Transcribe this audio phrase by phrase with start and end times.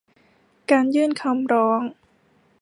[0.71, 1.81] การยื่นคำร้อง